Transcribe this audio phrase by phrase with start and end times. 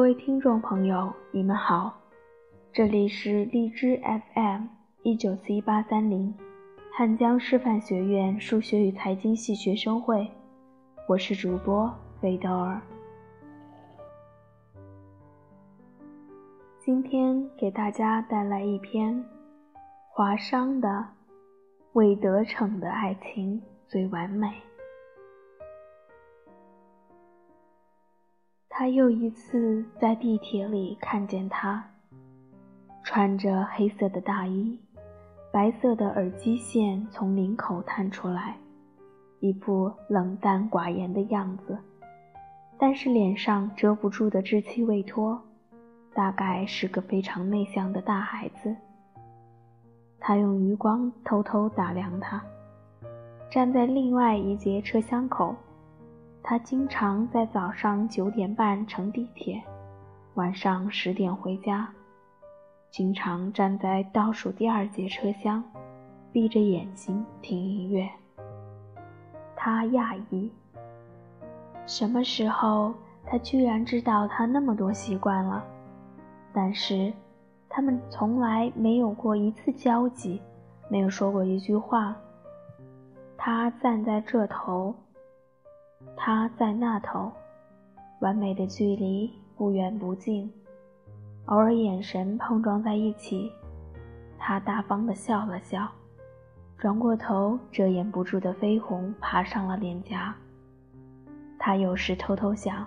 [0.00, 1.92] 各位听众朋友，你们好，
[2.72, 4.00] 这里是荔枝
[4.34, 4.62] FM
[5.02, 6.34] 一九四一八三零，
[6.96, 10.26] 汉江师范学院数学与财经系学生会，
[11.06, 12.80] 我是主播韦德尔。
[16.78, 19.22] 今天给大家带来一篇
[20.08, 20.88] 华商的
[21.92, 24.46] 《未得逞的爱情最完美》。
[28.80, 31.84] 他又一次在地铁里看见他，
[33.04, 34.80] 穿着黑色的大衣，
[35.52, 38.56] 白色的耳机线从领口探出来，
[39.40, 41.76] 一副冷淡寡言的样子，
[42.78, 45.38] 但是脸上遮不住的稚气未脱，
[46.14, 48.74] 大概是个非常内向的大孩子。
[50.18, 52.42] 他用余光偷偷打量他，
[53.50, 55.54] 站在另外一节车厢口。
[56.42, 59.62] 他经常在早上九点半乘地铁，
[60.34, 61.88] 晚上十点回家，
[62.90, 65.62] 经常站在倒数第二节车厢，
[66.32, 68.08] 闭着眼睛听音乐。
[69.54, 70.50] 他讶异，
[71.86, 72.94] 什么时候
[73.26, 75.62] 他居然知道他那么多习惯了？
[76.52, 77.12] 但是
[77.68, 80.40] 他们从来没有过一次交集，
[80.88, 82.16] 没有说过一句话。
[83.36, 84.92] 他站在这头。
[86.22, 87.32] 他在那头，
[88.20, 90.52] 完美的距离不远不近，
[91.46, 93.50] 偶尔眼神碰撞在一起。
[94.38, 95.88] 他大方地笑了笑，
[96.76, 100.34] 转过头，遮掩不住的绯红爬上了脸颊。
[101.58, 102.86] 他有时偷偷想：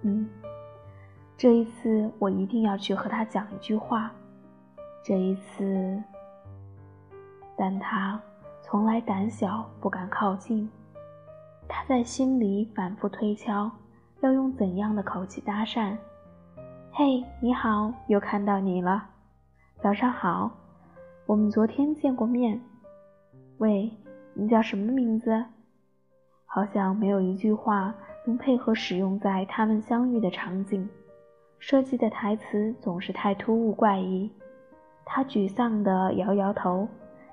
[0.00, 0.28] 嗯，
[1.36, 4.10] 这一次我一定要去和他讲一句话。
[5.04, 6.02] 这一次，
[7.56, 8.20] 但他
[8.62, 10.68] 从来胆小，不敢靠近。
[11.74, 13.70] 他在心里反复推敲，
[14.20, 15.96] 要用怎样的口气搭讪？
[16.92, 19.08] 嘿，你好，又看到你了。
[19.80, 20.50] 早上好，
[21.24, 22.60] 我们昨天见过面。
[23.56, 23.90] 喂，
[24.34, 25.42] 你叫什么名字？
[26.44, 27.94] 好像没有一句话
[28.26, 30.86] 能配合使用在他们相遇的场景。
[31.58, 34.30] 设计的台词总是太突兀怪异。
[35.06, 36.86] 他沮丧地摇摇头，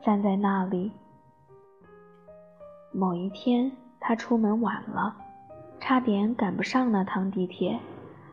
[0.00, 0.92] 站在那里。
[2.92, 3.72] 某一天。
[4.10, 5.14] 他出门晚了，
[5.78, 7.78] 差点赶不上那趟地铁。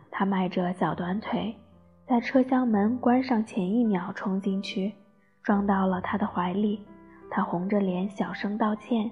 [0.10, 1.56] 他迈着小短腿，
[2.08, 4.92] 在车厢门关上前一秒冲进去，
[5.44, 6.84] 撞到了他的怀里。
[7.30, 9.12] 他红着脸小声道歉，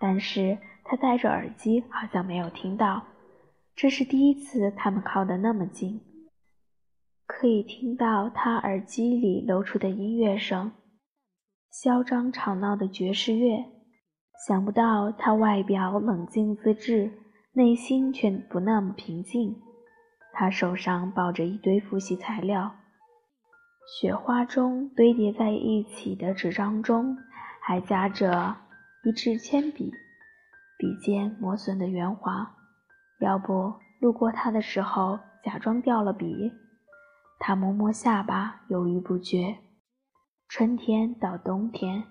[0.00, 3.02] 但是他戴着耳机，好像没有听到。
[3.76, 6.00] 这是第一次他们靠得那么近，
[7.26, 10.72] 可以听到他耳机里流出的音乐声，
[11.70, 13.62] 嚣张吵闹的爵士乐。
[14.46, 17.10] 想不到他外表冷静自制，
[17.52, 19.60] 内心却不那么平静。
[20.32, 22.76] 他手上抱着一堆复习材料，
[24.00, 27.16] 雪花中堆叠在一起的纸张中
[27.60, 28.56] 还夹着
[29.02, 29.90] 一支铅笔，
[30.78, 32.54] 笔尖磨损的圆滑。
[33.18, 36.52] 要不路过他的时候假装掉了笔？
[37.40, 39.58] 他摸摸下巴，犹豫不决。
[40.48, 42.04] 春天到冬天，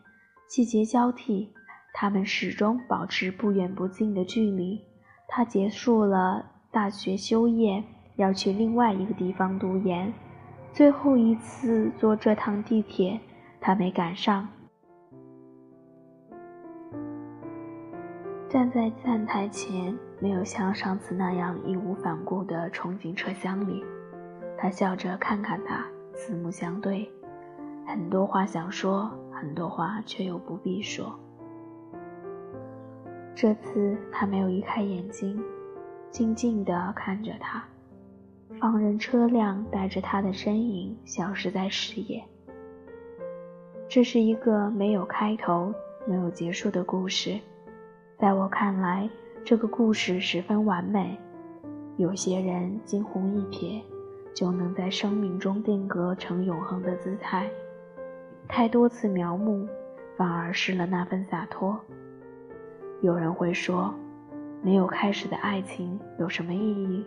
[0.49, 1.53] 季节交替。
[1.99, 4.79] 他们始终保持不远不近的距离。
[5.27, 7.83] 他结束了大学修业，
[8.17, 10.13] 要去另外一个地方读研。
[10.71, 13.19] 最后一次坐这趟地铁，
[13.59, 14.47] 他没赶上。
[18.47, 23.83] 站在站台前，没有像上次那样义无反顾地冲进车厢里。
[24.55, 25.83] 他笑着看看他，
[26.13, 27.09] 四目相对，
[27.87, 31.19] 很多话想说，很多话却又不必说。
[33.39, 35.39] 这次他没有移开眼睛，
[36.09, 37.63] 静静地看着他。
[38.59, 42.23] 放任车辆带着他的身影消失在视野。
[43.87, 45.71] 这是一个没有开头、
[46.07, 47.39] 没有结束的故事。
[48.17, 49.07] 在我看来，
[49.45, 51.15] 这个故事十分完美。
[51.97, 53.83] 有些人惊鸿一瞥，
[54.33, 57.47] 就能在生命中定格成永恒的姿态。
[58.47, 59.67] 太多次描摹，
[60.17, 61.79] 反而失了那份洒脱。
[63.01, 63.93] 有人会说，
[64.63, 67.05] 没有开始的爱情有什么意义？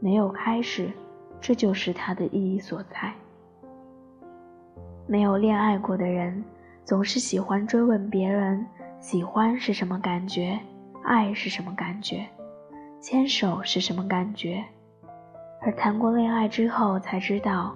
[0.00, 0.90] 没有开始，
[1.40, 3.10] 这就是它的意义所在。
[5.06, 6.44] 没有恋爱过的人，
[6.84, 8.66] 总是喜欢追问别人：
[9.00, 10.60] 喜欢是什么感觉？
[11.02, 12.26] 爱是什么感觉？
[13.00, 14.62] 牵手是什么感觉？
[15.62, 17.74] 而谈过恋爱之后才知道，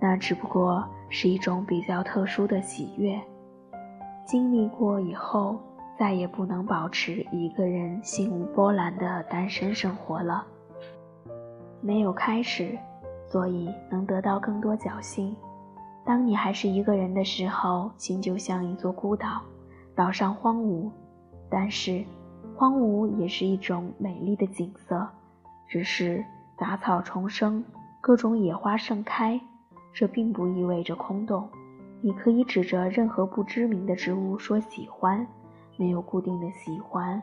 [0.00, 3.16] 那只不过是一种比较特殊的喜悦。
[4.26, 5.56] 经历过以后。
[5.98, 10.44] 再也不能保持一个人心无波澜的单身生活了。
[11.80, 12.76] 没有开始，
[13.26, 15.34] 所以能得到更多侥幸。
[16.04, 19.40] 当你还是一个人的时候，心就像一座孤岛，
[19.94, 20.90] 岛上荒芜。
[21.48, 22.04] 但是，
[22.56, 25.06] 荒芜也是一种美丽的景色，
[25.68, 26.24] 只是
[26.58, 27.64] 杂草丛生，
[28.00, 29.40] 各种野花盛开。
[29.92, 31.48] 这并不意味着空洞。
[32.00, 35.26] 你可以指着任何不知名的植物说喜欢，
[35.76, 37.22] 没有固定的喜欢，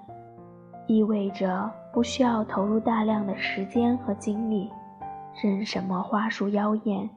[0.88, 4.69] 意味着不需要投入大量的时间和精力。
[5.42, 7.09] 任什么花束妖艳。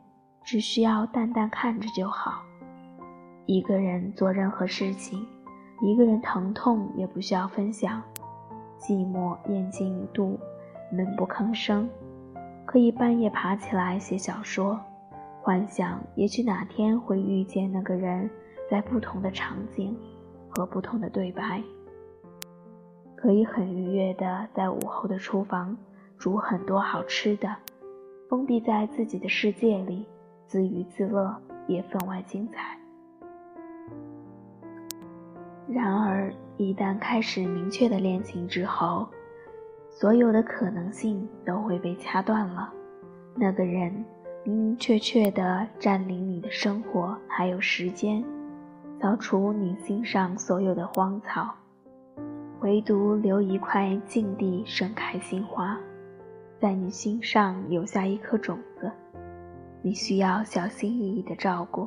[0.44, 2.42] 只需要淡淡看着就好。
[3.46, 5.26] 一个人做任何事情，
[5.80, 8.02] 一个人疼痛也不需要分享。
[8.78, 10.38] 寂寞咽进一肚，
[10.92, 11.88] 闷不吭声。
[12.66, 14.78] 可以半夜爬起来写小说，
[15.40, 18.28] 幻想也许哪天会遇见那个人，
[18.70, 19.96] 在不同的场景
[20.54, 21.62] 和不同的对白。
[23.16, 25.76] 可以很愉悦的在午后的厨房
[26.18, 27.54] 煮很多好吃的，
[28.28, 30.06] 封闭在自己的世界里。
[30.46, 31.34] 自娱自乐
[31.66, 32.78] 也分外精彩。
[35.66, 39.08] 然而，一旦开始明确的恋情之后，
[39.88, 42.72] 所有的可能性都会被掐断了。
[43.34, 44.04] 那个人
[44.44, 48.22] 明明确确的占领你的生活，还有时间，
[49.04, 51.54] 扫除你心上所有的荒草，
[52.62, 55.78] 唯独留一块净地盛开新花，
[56.58, 58.90] 在你心上留下一颗种子。
[59.82, 61.86] 你需要小心翼翼的照顾，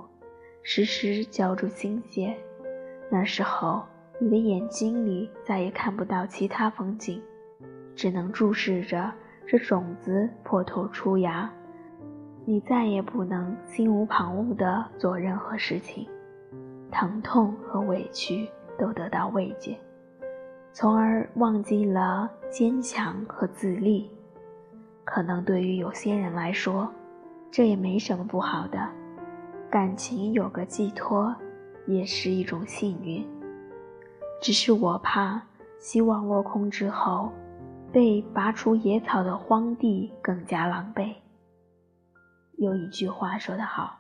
[0.61, 2.37] 时时浇筑心血。
[3.09, 3.81] 那时候，
[4.19, 7.19] 你的眼睛里再也看不到其他风景，
[7.95, 9.11] 只能注视着
[9.47, 11.51] 这种子破土出芽。
[12.45, 16.07] 你再也不能心无旁骛地做任何事情，
[16.91, 19.77] 疼痛和委屈都得到慰藉，
[20.73, 24.09] 从而忘记了坚强和自立。
[25.03, 26.91] 可能对于有些人来说，
[27.49, 28.89] 这也没什么不好的，
[29.69, 31.35] 感情有个寄托，
[31.85, 33.25] 也是一种幸运。
[34.41, 35.41] 只是我怕，
[35.79, 37.31] 希望落空之后，
[37.91, 41.13] 被拔除野草的荒地更加狼狈。
[42.57, 43.97] 有一句话说得好：“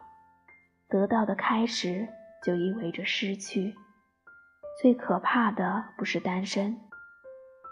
[0.89, 2.07] 得到的开始
[2.43, 3.75] 就意味着失去。”
[4.81, 6.77] 最可怕的不是单身，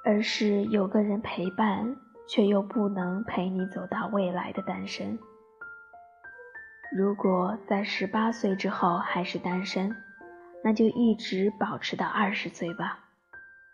[0.04, 1.96] 而是有个人陪伴，
[2.28, 5.20] 却又不能陪你走到未来的单身。
[6.98, 9.96] 如果在十八岁之后还是单身，
[10.64, 13.00] 那就一直保持到二十岁吧。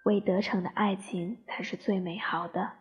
[0.04, 2.81] 未得逞的爱情才是最美好的。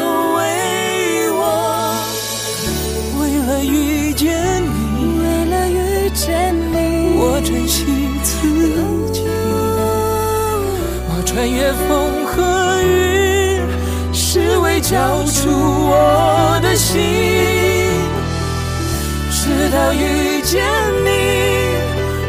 [11.73, 13.61] 风和雨，
[14.13, 16.99] 是为交出我的心。
[19.29, 20.63] 直到遇见
[21.03, 21.09] 你，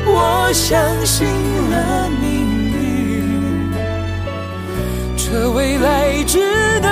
[0.06, 1.26] 我相信
[1.70, 2.30] 了命
[2.70, 3.70] 运，
[5.16, 6.38] 这未来值
[6.80, 6.88] 得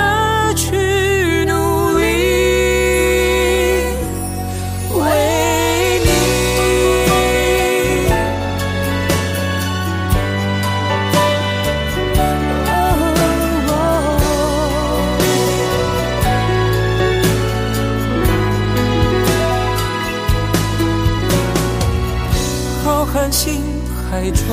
[23.21, 23.61] 浩瀚星
[24.09, 24.49] 海中，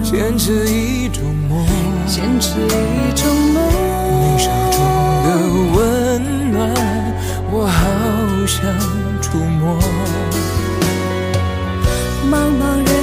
[0.00, 1.66] 坚持一种梦，
[2.06, 3.58] 坚持一种梦。
[4.22, 4.78] 你手中
[5.24, 5.26] 的
[5.74, 5.76] 温
[6.52, 6.56] 暖，
[7.50, 7.76] 我好
[8.46, 8.62] 想
[9.20, 9.76] 触摸。
[12.30, 12.95] 茫茫人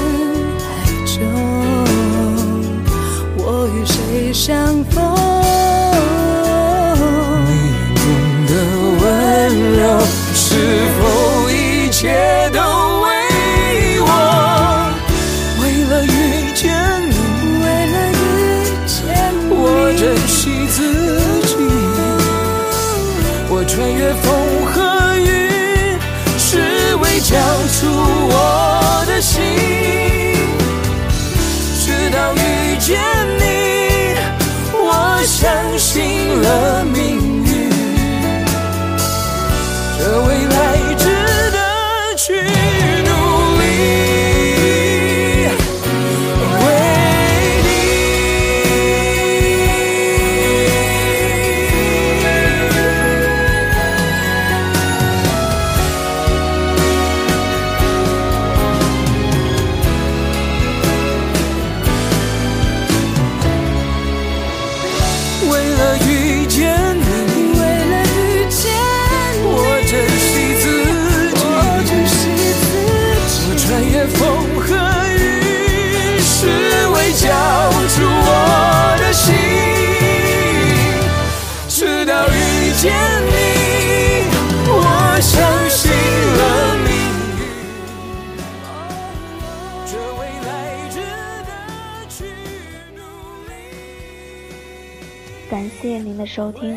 [95.50, 96.76] 感谢您的收听，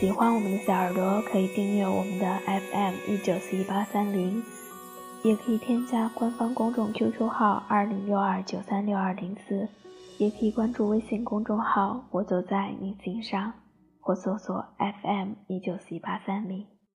[0.00, 4.42] 喜欢我们的小耳朵可以订阅我们的 FM 一九四一八三零，
[5.22, 9.68] 也可以添加官方公众 QQ 号二零六二九三六二零四，
[10.18, 13.52] 也可以关注微信公众号“我走在你心上”，
[14.00, 16.66] 或搜索 FM 一九四一八三零。